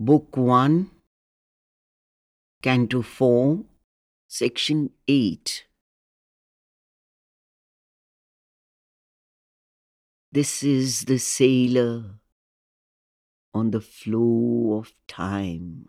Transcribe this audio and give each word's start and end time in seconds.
Book 0.00 0.36
1, 0.36 0.92
Canto 2.62 3.02
4, 3.02 3.64
Section 4.28 4.90
8. 5.08 5.64
This 10.30 10.62
is 10.62 11.06
the 11.06 11.18
sailor 11.18 12.20
on 13.52 13.72
the 13.72 13.80
flow 13.80 14.78
of 14.78 14.92
time. 15.08 15.88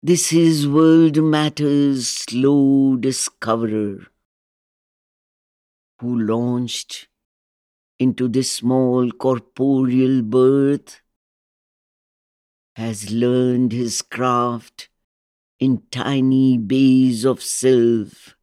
This 0.00 0.32
is 0.32 0.68
world 0.68 1.16
matter's 1.16 2.06
slow 2.06 2.94
discoverer 2.94 4.06
who 5.98 6.20
launched 6.20 7.08
into 7.98 8.28
this 8.28 8.52
small 8.52 9.10
corporeal 9.10 10.22
birth 10.22 11.00
has 12.76 13.10
learned 13.10 13.72
his 13.72 14.02
craft 14.02 14.88
in 15.60 15.82
tiny 15.90 16.58
bays 16.58 17.24
of 17.24 17.42
self, 17.42 18.34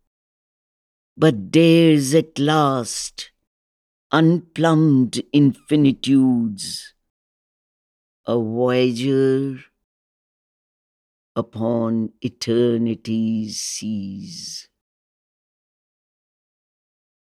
but 1.17 1.52
dares 1.52 2.13
at 2.16 2.39
last 2.39 3.31
unplumbed 4.12 5.22
infinitudes, 5.34 6.94
a 8.25 8.36
voyager 8.38 9.59
upon 11.36 12.11
eternity's 12.22 13.59
seas. 13.59 14.67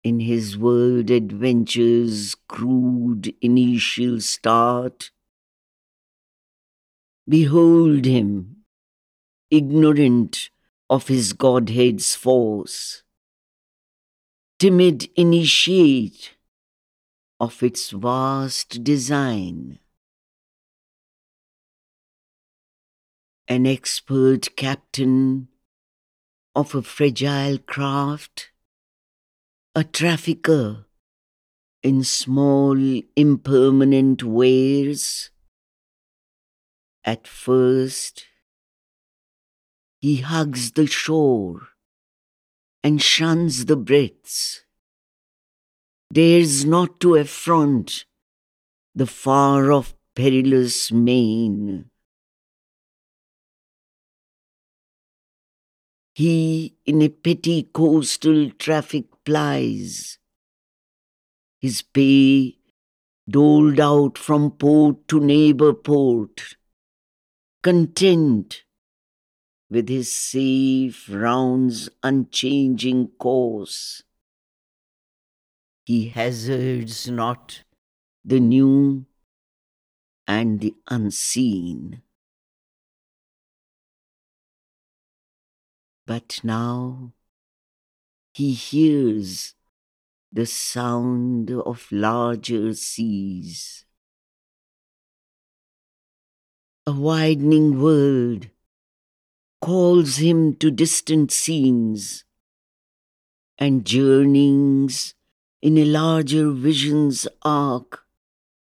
In 0.03 0.19
his 0.19 0.57
world 0.57 1.09
adventures' 1.09 2.35
crude 2.47 3.33
initial 3.41 4.21
start, 4.21 5.11
Behold 7.27 8.05
him, 8.05 8.57
ignorant 9.49 10.51
of 10.89 11.07
his 11.07 11.33
Godhead's 11.33 12.13
force, 12.13 13.01
timid 14.59 15.09
initiate 15.15 16.35
of 17.39 17.63
its 17.63 17.89
vast 17.89 18.83
design, 18.83 19.79
an 23.47 23.65
expert 23.65 24.55
captain 24.55 25.47
of 26.55 26.75
a 26.75 26.83
fragile 26.83 27.57
craft, 27.57 28.51
a 29.73 29.83
trafficker 29.83 30.85
in 31.81 32.03
small 32.03 32.77
impermanent 33.15 34.23
wares 34.23 35.31
at 37.05 37.27
first, 37.27 38.25
he 40.01 40.17
hugs 40.17 40.71
the 40.71 40.87
shore 40.87 41.69
and 42.83 43.01
shuns 43.01 43.65
the 43.65 43.75
breaths, 43.77 44.61
dares 46.11 46.65
not 46.65 46.99
to 46.99 47.15
affront 47.15 48.05
the 48.95 49.05
far 49.05 49.71
off 49.71 49.93
perilous 50.15 50.91
main. 50.91 51.89
He 56.15 56.75
in 56.85 57.01
a 57.01 57.09
petty 57.09 57.63
coastal 57.63 58.49
traffic 58.51 59.05
plies, 59.25 60.17
his 61.59 61.81
pay 61.81 62.57
doled 63.29 63.79
out 63.79 64.17
from 64.17 64.51
port 64.51 65.07
to 65.09 65.19
neighbor 65.19 65.73
port 65.73 66.55
content 67.65 68.61
with 69.71 69.89
his 69.89 70.11
safe 70.11 71.09
round's 71.09 71.89
unchanging 72.03 73.07
course. 73.17 74.03
He 75.83 76.09
hazards 76.09 77.09
not 77.09 77.63
the 78.23 78.39
new 78.39 79.07
and 80.27 80.59
the 80.59 80.75
unseen. 80.91 82.03
But 86.05 86.41
now 86.43 87.13
he 88.31 88.53
hears 88.53 89.55
the 90.31 90.45
sound 90.45 91.49
of 91.49 91.91
larger 91.91 92.75
seas 92.75 93.84
a 96.87 96.91
widening 96.91 97.81
world 97.81 98.47
calls 99.59 100.17
him 100.17 100.55
to 100.55 100.69
distant 100.69 101.31
scenes 101.31 102.25
and 103.57 103.85
journeyings 103.85 105.15
in 105.63 105.79
a 105.79 105.85
larger 105.85 106.51
vision's 106.51 107.27
arc 107.41 108.03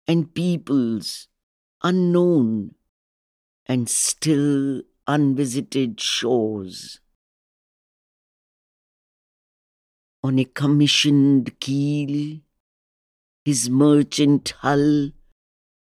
and 0.07 0.33
peoples 0.33 1.27
unknown 1.83 2.73
and 3.67 3.87
still 3.87 4.81
unvisited 5.05 5.99
shores. 5.99 6.99
On 10.23 10.39
a 10.39 10.45
commissioned 10.45 11.59
keel, 11.59 12.39
his 13.45 13.69
merchant 13.69 14.55
hull 14.61 15.11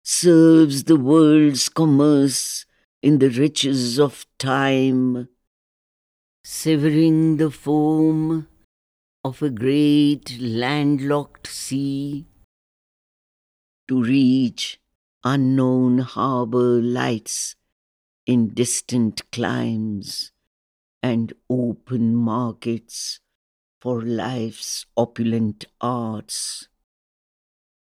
serves 0.03 0.85
the 0.85 0.97
world's 0.97 1.69
commerce 1.69 2.65
in 3.03 3.19
the 3.19 3.31
riches 3.31 3.99
of 3.99 4.27
time, 4.39 5.29
severing 6.45 7.37
the 7.37 7.51
foam 7.51 8.49
of 9.25 9.43
a 9.43 9.51
great 9.51 10.39
landlocked 10.41 11.47
sea 11.47 12.27
to 13.89 14.03
reach 14.03 14.81
unknown 15.25 15.99
harbor 15.99 16.81
lights 16.81 17.57
in 18.27 18.55
distant 18.55 19.23
climes 19.33 20.33
and 21.03 21.33
open 21.49 22.15
markets 22.15 23.21
for 23.81 24.03
life's 24.03 24.87
opulent 24.97 25.65
arts. 25.81 26.69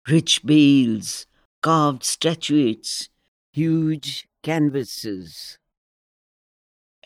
Rich 0.08 0.44
bales 0.44 1.26
carved 1.66 2.04
statuettes, 2.04 3.08
huge 3.52 4.28
canvases, 4.44 5.58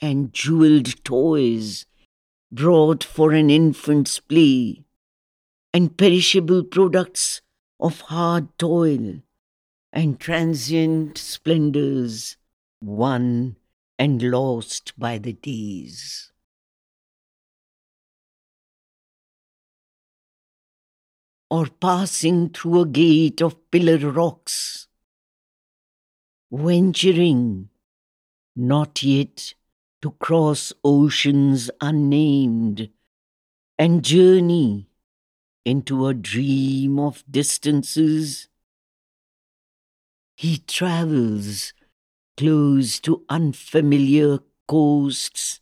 and 0.02 0.34
jeweled 0.34 1.02
toys 1.02 1.86
brought 2.52 3.02
for 3.02 3.32
an 3.32 3.48
infant's 3.48 4.20
play, 4.20 4.84
and 5.72 5.96
perishable 5.96 6.62
products 6.62 7.40
of 7.80 8.02
hard 8.12 8.48
toil, 8.58 9.22
and 9.94 10.20
transient 10.20 11.16
splendors 11.16 12.36
won 12.82 13.56
and 13.98 14.22
lost 14.22 14.92
by 14.98 15.16
the 15.16 15.32
days. 15.32 16.29
Or 21.50 21.66
passing 21.66 22.48
through 22.48 22.82
a 22.82 22.86
gate 22.86 23.42
of 23.42 23.70
pillar 23.70 23.98
rocks, 24.10 24.86
venturing 26.52 27.68
not 28.54 29.02
yet 29.02 29.54
to 30.02 30.12
cross 30.12 30.72
oceans 30.84 31.70
unnamed 31.80 32.88
and 33.78 34.04
journey 34.04 34.88
into 35.64 36.06
a 36.06 36.14
dream 36.14 36.98
of 36.98 37.24
distances. 37.30 38.48
He 40.36 40.58
travels 40.58 41.74
close 42.36 42.98
to 43.00 43.24
unfamiliar 43.28 44.38
coasts 44.66 45.60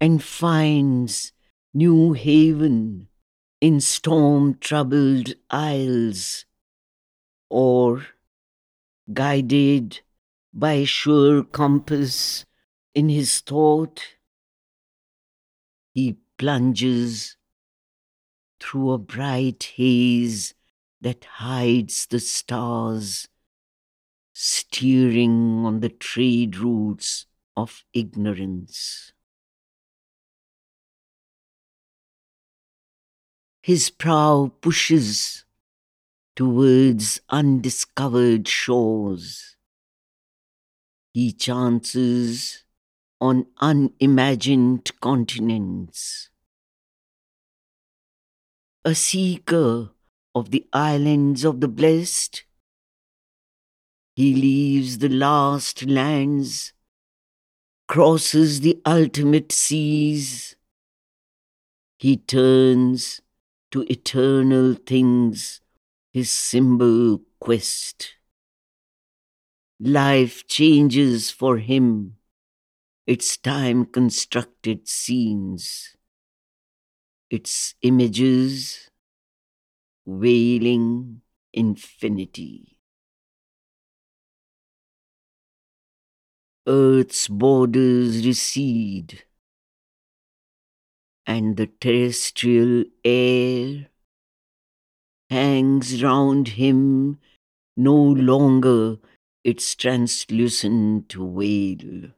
and 0.00 0.22
finds 0.22 1.32
new 1.72 2.12
haven 2.12 3.08
in 3.64 3.80
storm 3.80 4.58
troubled 4.60 5.32
isles, 5.48 6.44
or 7.48 8.06
guided 9.10 10.02
by 10.52 10.84
sure 10.84 11.42
compass 11.42 12.44
in 12.94 13.08
his 13.08 13.40
thought, 13.40 14.02
he 15.94 16.14
plunges 16.36 17.38
through 18.60 18.90
a 18.90 18.98
bright 18.98 19.62
haze 19.76 20.52
that 21.00 21.24
hides 21.24 22.04
the 22.08 22.20
stars, 22.20 23.28
steering 24.34 25.64
on 25.64 25.80
the 25.80 25.88
trade 25.88 26.54
routes 26.58 27.24
of 27.56 27.82
ignorance. 27.94 29.13
His 33.64 33.88
prow 33.88 34.52
pushes 34.60 35.46
towards 36.36 37.22
undiscovered 37.30 38.46
shores. 38.46 39.56
He 41.14 41.32
chances 41.32 42.64
on 43.22 43.46
unimagined 43.62 44.90
continents. 45.00 46.28
A 48.84 48.94
seeker 48.94 49.92
of 50.34 50.50
the 50.50 50.66
islands 50.74 51.42
of 51.42 51.62
the 51.62 51.68
blessed, 51.68 52.44
he 54.14 54.34
leaves 54.34 54.98
the 54.98 55.08
last 55.08 55.86
lands, 55.86 56.74
crosses 57.88 58.60
the 58.60 58.78
ultimate 58.84 59.52
seas. 59.52 60.54
He 61.98 62.18
turns 62.18 63.22
to 63.74 63.82
eternal 63.90 64.72
things 64.74 65.60
his 66.12 66.30
symbol 66.30 67.20
quest. 67.40 68.14
Life 69.80 70.46
changes 70.46 71.32
for 71.32 71.58
him 71.58 72.14
its 73.04 73.36
time 73.36 73.84
constructed 73.84 74.86
scenes, 74.86 75.96
its 77.28 77.74
images 77.82 78.90
wailing 80.06 81.22
infinity. 81.52 82.78
Earth's 86.68 87.26
borders 87.26 88.24
recede, 88.24 89.24
and 91.26 91.56
the 91.56 91.66
terrestrial 91.66 92.84
air 93.04 93.88
hangs 95.30 96.02
round 96.02 96.48
him 96.48 97.18
no 97.76 97.94
longer 97.96 98.98
its 99.42 99.74
translucent 99.74 101.12
veil. 101.12 102.10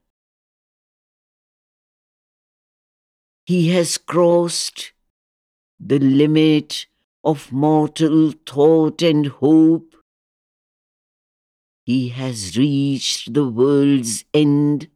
He 3.45 3.69
has 3.69 3.97
crossed 3.97 4.91
the 5.79 5.99
limit 5.99 6.87
of 7.23 7.51
mortal 7.51 8.33
thought 8.45 9.01
and 9.01 9.27
hope. 9.27 9.95
He 11.85 12.09
has 12.09 12.57
reached 12.57 13.33
the 13.33 13.47
world's 13.47 14.25
end 14.33 14.89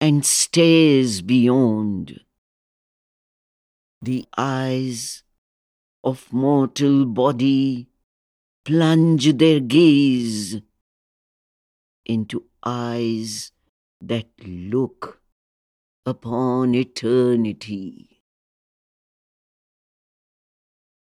and 0.00 0.24
stares 0.24 1.22
beyond. 1.22 2.20
The 4.02 4.26
eyes 4.36 5.22
of 6.02 6.32
mortal 6.32 7.04
body 7.04 7.88
plunge 8.64 9.36
their 9.36 9.60
gaze 9.60 10.60
into 12.06 12.44
eyes 12.64 13.52
that 14.00 14.28
look 14.42 15.20
upon 16.06 16.74
eternity. 16.74 18.22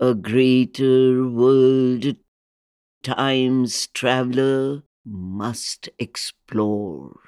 A 0.00 0.14
greater 0.14 1.26
world 1.28 2.16
time's 3.02 3.86
traveler 3.88 4.82
must 5.04 5.88
explore. 5.98 7.20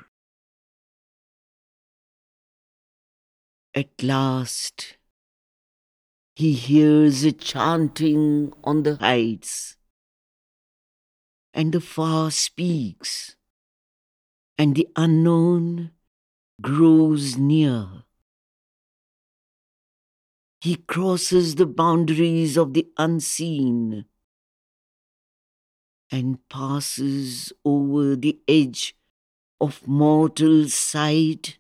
At 3.74 4.02
last, 4.02 4.97
he 6.38 6.52
hears 6.52 7.24
a 7.24 7.32
chanting 7.32 8.52
on 8.62 8.84
the 8.84 8.94
heights, 8.94 9.76
and 11.52 11.72
the 11.72 11.80
far 11.80 12.30
speaks, 12.30 13.34
and 14.56 14.76
the 14.76 14.86
unknown 14.94 15.90
grows 16.62 17.36
near. 17.36 18.04
He 20.60 20.76
crosses 20.76 21.56
the 21.56 21.66
boundaries 21.66 22.56
of 22.56 22.72
the 22.72 22.86
unseen 22.96 24.04
and 26.08 26.38
passes 26.48 27.52
over 27.64 28.14
the 28.14 28.38
edge 28.46 28.94
of 29.60 29.88
mortal 29.88 30.68
sight 30.68 31.58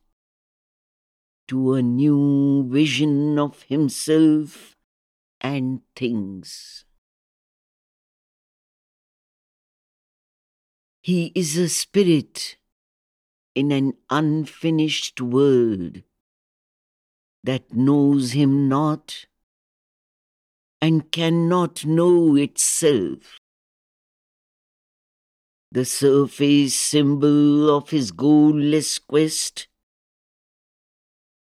to 1.48 1.74
a 1.74 1.82
new 1.82 2.66
vision 2.68 3.38
of 3.38 3.62
himself 3.62 4.76
and 5.40 5.80
things. 5.96 6.84
He 11.02 11.32
is 11.34 11.56
a 11.56 11.68
spirit 11.68 12.56
in 13.54 13.72
an 13.72 13.94
unfinished 14.10 15.20
world 15.20 16.02
that 17.44 17.72
knows 17.72 18.32
him 18.32 18.68
not 18.68 19.24
and 20.82 21.10
cannot 21.10 21.86
know 21.86 22.36
itself. 22.36 23.40
The 25.72 25.84
surface 25.84 26.74
symbol 26.74 27.74
of 27.74 27.90
his 27.90 28.12
goalless 28.12 29.00
quest 29.06 29.67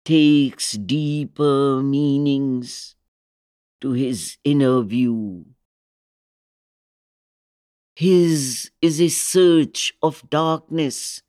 takes 0.06 0.74
deeper 0.74 1.82
meanings 1.82 2.94
to 3.80 3.90
his 3.90 4.38
inner 4.44 4.80
view. 4.82 5.44
His 7.96 8.70
is 8.80 9.00
a 9.00 9.08
search 9.08 9.94
of 10.00 10.22
darkness 10.30 11.22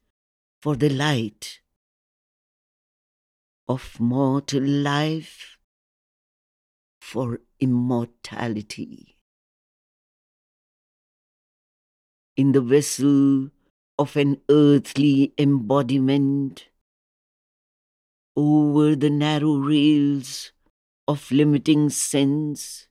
for 0.62 0.76
the 0.76 0.90
light 0.90 1.60
of 3.68 4.00
mortal 4.00 4.64
life 4.64 5.58
for 7.02 7.40
immortality. 7.60 9.18
In 12.36 12.52
the 12.52 12.62
vessel 12.62 13.50
of 13.98 14.16
an 14.16 14.40
earthly 14.50 15.34
embodiment, 15.40 16.68
over 18.38 18.96
the 18.96 19.10
narrow 19.10 19.56
rails 19.56 20.52
of 21.08 21.32
limiting 21.32 21.90
sense, 21.90 22.88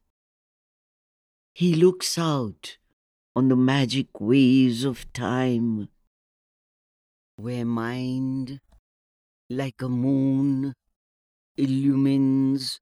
he 1.55 1.73
looks 1.77 2.19
out 2.19 2.79
on 3.37 3.49
the 3.49 3.55
magic 3.55 4.09
waves 4.19 4.83
of 4.85 5.11
time, 5.13 5.89
where 7.37 7.65
mind, 7.65 8.61
like 9.49 9.81
a 9.81 9.89
moon, 9.89 10.75
illumines 11.57 12.81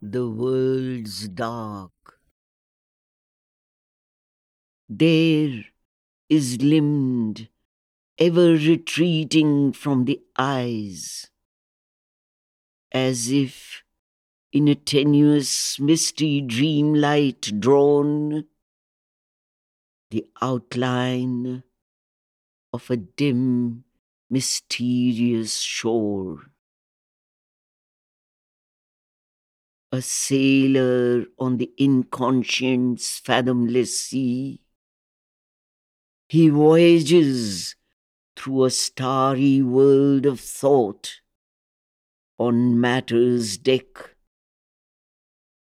the 0.00 0.26
world's 0.26 1.28
dark. 1.28 1.92
There 4.88 5.66
is 6.30 6.62
limned, 6.62 7.50
ever 8.16 8.52
retreating 8.52 9.74
from 9.74 10.06
the 10.06 10.18
eyes 10.38 11.30
as 12.96 13.30
if 13.30 13.84
in 14.52 14.68
a 14.68 14.74
tenuous, 14.74 15.78
misty 15.78 16.40
dream 16.40 16.94
light 16.94 17.60
drawn, 17.60 18.46
the 20.10 20.24
outline 20.40 21.62
of 22.72 22.90
a 22.90 22.96
dim, 22.96 23.84
mysterious 24.30 25.58
shore. 25.60 26.50
A 29.92 30.00
sailor 30.00 31.26
on 31.38 31.58
the 31.58 31.70
inconscient's 31.78 33.20
fathomless 33.20 34.00
sea, 34.00 34.62
he 36.30 36.48
voyages 36.48 37.76
through 38.36 38.64
a 38.64 38.70
starry 38.70 39.60
world 39.60 40.24
of 40.24 40.40
thought 40.40 41.20
on 42.38 42.80
matter's 42.80 43.56
deck 43.56 44.16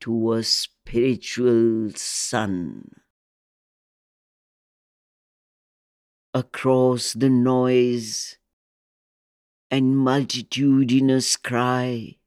to 0.02 0.34
a 0.34 0.44
spiritual 0.44 1.92
sun. 1.96 2.90
Across 6.34 7.14
the 7.14 7.30
noise 7.30 8.38
and 9.70 9.98
multitudinous 9.98 11.36
cry, 11.36 12.18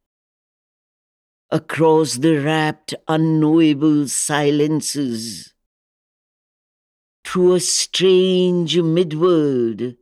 across 1.51 2.15
the 2.15 2.39
rapt, 2.39 2.95
unknowable 3.09 4.09
silences, 4.09 5.55
through 7.25 7.55
a 7.55 7.61
strange 7.61 8.77
midworld, 8.77 9.97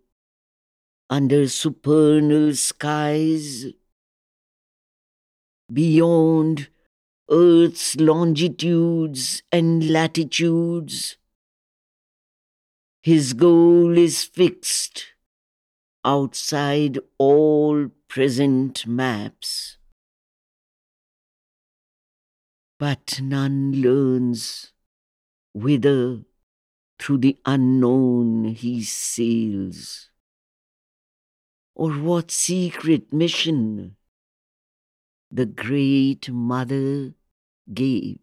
under 1.10 1.48
supernal 1.48 2.54
skies, 2.54 3.66
beyond 5.72 6.68
Earth's 7.30 7.96
longitudes 7.96 9.42
and 9.52 9.90
latitudes. 9.90 11.18
His 13.02 13.34
goal 13.34 13.96
is 13.96 14.24
fixed 14.24 15.06
outside 16.04 16.98
all 17.18 17.90
present 18.08 18.86
maps. 18.86 19.76
But 22.78 23.20
none 23.22 23.82
learns 23.82 24.72
whither 25.52 26.22
through 26.98 27.18
the 27.18 27.36
unknown 27.44 28.44
he 28.46 28.82
sails, 28.82 30.10
or 31.74 31.92
what 31.92 32.30
secret 32.30 33.12
mission 33.12 33.96
the 35.30 35.46
Great 35.46 36.30
Mother 36.30 37.14
gave. 37.72 38.18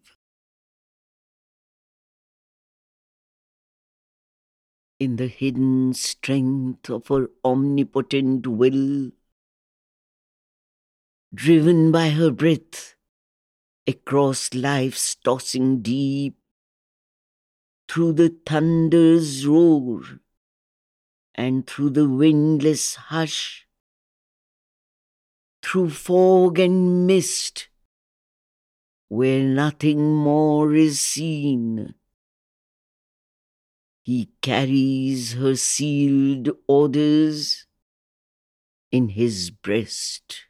In 4.98 5.16
the 5.16 5.28
hidden 5.28 5.92
strength 5.92 6.88
of 6.88 7.08
her 7.08 7.28
omnipotent 7.44 8.46
will, 8.46 9.10
driven 11.34 11.92
by 11.92 12.10
her 12.10 12.30
breath 12.30 12.94
across 13.86 14.54
life's 14.54 15.14
tossing 15.16 15.82
deep, 15.82 16.36
through 17.88 18.12
the 18.12 18.34
thunder's 18.44 19.46
roar 19.46 20.02
and 21.34 21.66
through 21.66 21.90
the 21.90 22.08
windless 22.08 22.94
hush, 22.94 23.65
through 25.66 25.90
fog 25.90 26.60
and 26.60 27.08
mist, 27.08 27.68
where 29.08 29.42
nothing 29.42 30.14
more 30.14 30.72
is 30.72 31.00
seen. 31.00 31.94
He 34.04 34.30
carries 34.40 35.32
her 35.32 35.56
sealed 35.56 36.50
orders 36.68 37.66
in 38.92 39.08
his 39.08 39.50
breast. 39.50 40.44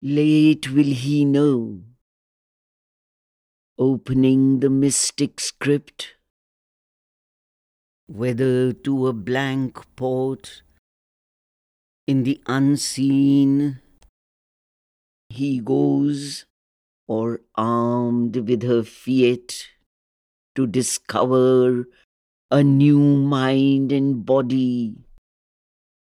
Late 0.00 0.70
will 0.70 0.84
he 0.84 1.24
know, 1.24 1.82
opening 3.76 4.60
the 4.60 4.70
mystic 4.70 5.40
script, 5.40 6.14
whether 8.06 8.72
to 8.72 9.08
a 9.08 9.12
blank 9.12 9.82
port 9.96 10.62
in 12.06 12.22
the 12.22 12.40
unseen 12.46 13.80
he 15.28 15.58
goes, 15.58 16.44
or 17.08 17.40
armed 17.56 18.36
with 18.36 18.62
her 18.62 18.82
fiat 18.82 19.66
to 20.54 20.66
discover 20.66 21.88
a 22.50 22.62
new 22.62 22.98
mind 22.98 23.90
and 23.90 24.24
body 24.24 24.94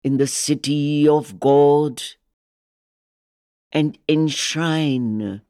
in 0.04 0.18
the 0.18 0.28
city 0.28 1.08
of 1.08 1.40
God 1.40 2.02
and 3.72 3.98
enshrine 4.08 5.42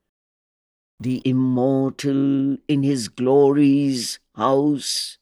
the 1.00 1.22
immortal 1.24 2.58
in 2.68 2.82
his 2.82 3.08
glory's 3.08 4.20
house 4.36 5.20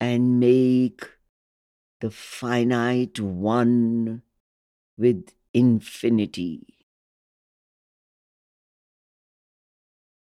and 0.00 0.40
make 0.40 1.13
the 2.04 2.10
finite 2.10 3.18
one 3.18 4.20
with 4.98 5.32
infinity. 5.54 6.60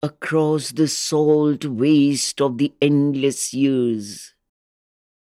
Across 0.03 0.73
the 0.73 0.87
salt 0.87 1.65
waste 1.65 2.39
of 2.39 2.59
the 2.59 2.71
endless 2.79 3.51
years, 3.51 4.35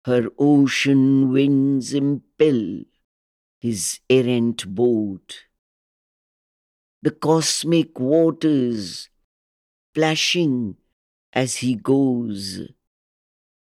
her 0.05 0.27
ocean 0.37 1.31
winds 1.33 1.95
impel 1.95 2.81
his 3.61 4.01
errant 4.11 4.67
boat. 4.75 5.45
The 7.03 7.13
cosmic 7.13 8.01
waters 8.01 9.11
plashing 9.95 10.75
as 11.33 11.59
he 11.59 11.77
goes, 11.77 12.63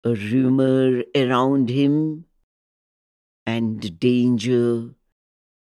a 0.04 0.14
rumor 0.16 1.04
around 1.16 1.70
him 1.70 2.26
and 3.46 4.00
danger 4.00 4.96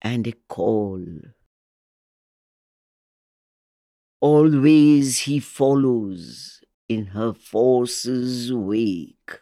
and 0.02 0.26
a 0.26 0.32
call. 0.48 1.04
Always 4.20 5.20
he 5.20 5.38
follows 5.38 6.60
in 6.88 7.06
her 7.06 7.32
force's 7.32 8.52
wake. 8.52 9.40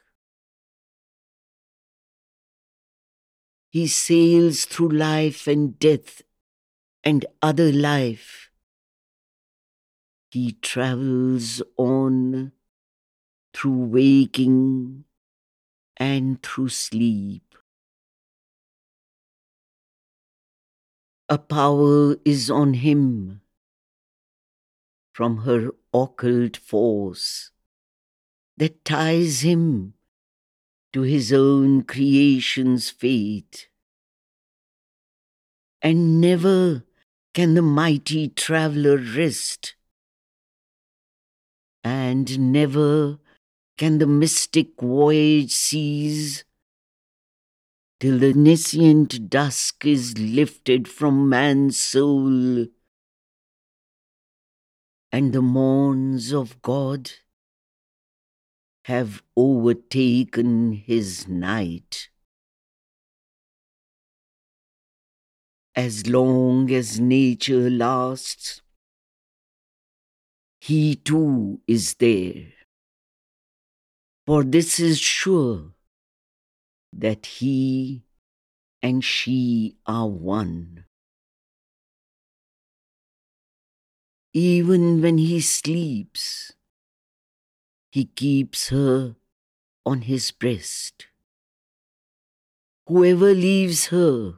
He 3.71 3.87
sails 3.87 4.65
through 4.65 4.91
life 4.91 5.47
and 5.47 5.79
death 5.79 6.23
and 7.05 7.25
other 7.41 7.73
life. 7.73 8.51
He 10.31 10.53
travels 10.53 11.63
on 11.77 12.53
through 13.55 13.87
waking 13.87 15.05
and 15.97 16.43
through 16.43 16.69
sleep. 16.71 17.46
A 21.29 21.39
power 21.39 22.17
is 22.25 22.51
on 22.51 22.75
him 22.75 23.41
from 25.13 25.39
her 25.39 25.71
occult 25.93 26.57
force 26.57 27.51
that 28.57 28.85
ties 28.85 29.41
him 29.41 29.95
to 30.93 31.03
his 31.03 31.33
own 31.33 31.83
creation's 31.83 32.91
fate. 32.91 33.69
And 35.83 36.21
never 36.21 36.85
can 37.35 37.55
the 37.55 37.63
mighty 37.63 38.29
traveler 38.29 38.97
rest, 38.97 39.75
and 41.83 42.53
never 42.53 43.19
can 43.77 43.99
the 43.99 44.07
mystic 44.07 44.81
voyage 44.81 45.51
cease 45.51 46.45
till 47.99 48.19
the 48.19 48.35
nascent 48.35 49.31
dusk 49.31 49.87
is 49.87 50.19
lifted 50.19 50.87
from 50.87 51.29
man's 51.29 51.79
soul 51.79 52.67
and 55.13 55.33
the 55.33 55.41
morns 55.41 56.33
of 56.33 56.61
God 56.61 57.11
have 58.85 59.23
overtaken 59.37 60.73
his 60.73 61.27
night. 61.27 62.09
As 65.75 66.07
long 66.07 66.71
as 66.71 67.01
nature 67.01 67.71
lasts, 67.71 68.61
he 70.61 70.97
too 70.97 71.61
is 71.67 71.95
there. 71.95 72.53
For 74.27 74.45
this 74.45 74.81
is 74.81 74.99
sure 74.99 75.76
that 76.93 77.27
he 77.27 78.03
and 78.83 79.05
she 79.05 79.77
are 79.87 80.09
one. 80.09 80.85
Even 84.33 85.01
when 85.01 85.19
he 85.19 85.41
sleeps, 85.41 86.53
he 87.91 88.05
keeps 88.05 88.69
her 88.69 89.17
on 89.85 90.03
his 90.03 90.31
breast. 90.31 91.07
Whoever 92.87 93.35
leaves 93.35 93.87
her, 93.87 94.35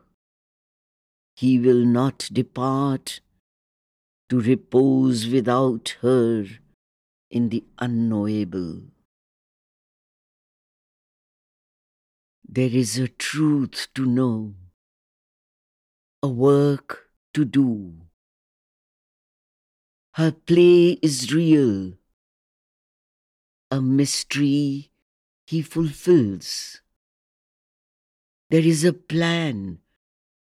he 1.37 1.59
will 1.59 1.85
not 1.85 2.29
depart 2.33 3.21
to 4.29 4.41
repose 4.41 5.27
without 5.27 5.97
her 6.01 6.47
in 7.31 7.49
the 7.49 7.65
unknowable. 7.79 8.83
There 12.51 12.71
is 12.71 12.99
a 12.99 13.09
truth 13.09 13.89
to 13.95 14.07
know, 14.07 14.55
a 16.23 16.29
work 16.29 17.11
to 17.35 17.45
do. 17.45 17.93
Her 20.15 20.33
play 20.33 20.93
is 21.03 21.31
real, 21.31 21.93
a 23.71 23.83
mystery 23.83 24.91
he 25.47 25.61
fulfills. 25.61 26.81
There 28.49 28.65
is 28.65 28.83
a 28.83 28.95
plan 28.95 29.81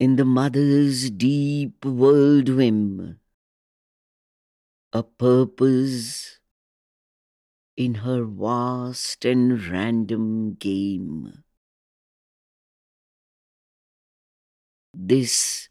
in 0.00 0.16
the 0.16 0.24
mother's 0.24 1.10
deep 1.10 1.84
world 1.84 2.48
whim, 2.48 3.20
a 4.94 5.02
purpose 5.02 6.40
in 7.76 7.96
her 7.96 8.24
vast 8.24 9.26
and 9.26 9.62
random 9.66 10.54
game. 10.54 11.41
This 14.94 15.68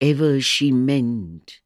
ever 0.00 0.40
she 0.40 0.70
meant 0.70 1.60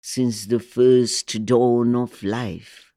since 0.00 0.46
the 0.46 0.60
first 0.60 1.44
dawn 1.44 1.94
of 1.94 2.22
life. 2.22 2.92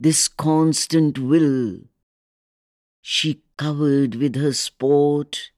This 0.00 0.28
constant 0.28 1.18
will 1.18 1.80
she 3.00 3.42
covered 3.58 4.14
with 4.14 4.36
her 4.36 4.52
sport 4.54 5.50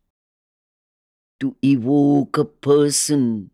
to 1.39 1.55
evoke 1.63 2.37
a 2.37 2.45
person 2.45 3.51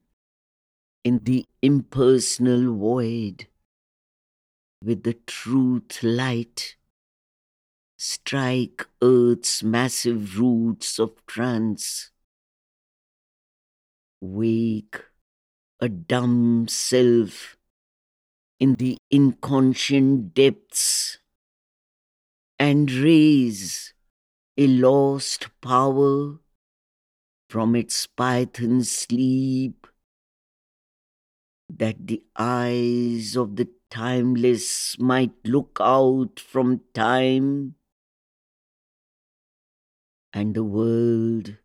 in 1.05 1.21
the 1.25 1.45
impersonal 1.61 2.75
void 2.75 3.47
with 4.83 5.03
the 5.03 5.15
truth 5.27 6.03
light 6.03 6.77
strike 7.99 8.87
earth's 9.03 9.63
massive 9.63 10.39
roots 10.39 10.99
of 10.99 11.25
trance 11.27 12.12
wake 14.23 15.03
a 15.81 15.89
dumb 15.89 16.67
self 16.69 17.57
in 18.61 18.75
the 18.77 18.97
inconscient 19.11 20.33
depths 20.33 21.19
and 22.57 22.93
raise 22.93 23.93
a 24.57 24.69
lost 24.69 25.49
power 25.61 26.39
from 27.51 27.75
its 27.75 28.07
python 28.07 28.85
sleep 28.85 29.89
that 31.69 32.07
the 32.07 32.23
eyes 32.39 33.37
of 33.37 33.57
the 33.57 33.69
timeless 33.91 34.97
might 35.01 35.35
look 35.45 35.79
out 35.81 36.39
from 36.39 36.81
time 36.95 37.75
and 40.33 40.55
the 40.55 40.63
world 40.63 41.57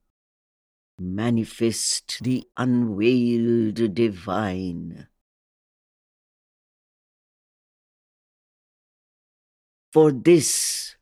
manifest 0.99 2.23
the 2.23 2.43
unveiled 2.57 3.93
divine. 3.93 5.07
For 9.93 10.11
this 10.11 10.95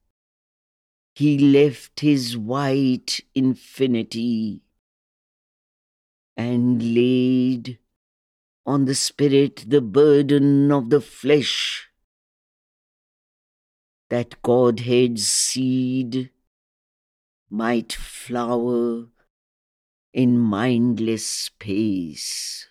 he 1.13 1.37
left 1.37 2.01
his 2.01 2.37
white 2.37 3.21
infinity 3.33 4.61
and 6.35 6.93
laid 6.93 7.79
on 8.65 8.85
the 8.85 8.95
spirit 8.95 9.65
the 9.67 9.81
burden 9.81 10.71
of 10.71 10.89
the 10.89 10.99
flesh, 10.99 11.89
that 14.09 14.41
Godhead's 14.41 15.25
seed 15.27 16.31
might 17.49 17.93
flower 17.93 19.07
in 20.15 20.39
mindless 20.39 21.27
space. 21.27 22.69